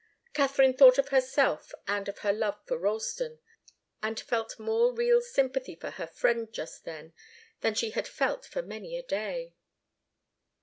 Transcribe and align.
Katharine 0.33 0.73
thought 0.75 0.97
of 0.97 1.09
herself 1.09 1.75
and 1.87 2.09
of 2.09 2.17
her 2.25 2.33
love 2.33 2.57
for 2.65 2.75
Ralston, 2.79 3.37
and 4.01 4.19
felt 4.19 4.57
more 4.57 4.91
real 4.91 5.21
sympathy 5.21 5.75
for 5.75 5.91
her 5.91 6.07
friend 6.07 6.51
just 6.51 6.85
then 6.85 7.13
than 7.59 7.75
she 7.75 7.91
had 7.91 8.07
felt 8.07 8.43
for 8.43 8.63
many 8.63 8.97
a 8.97 9.03
day. 9.03 9.53